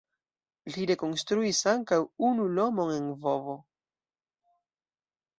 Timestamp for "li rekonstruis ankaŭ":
0.75-1.99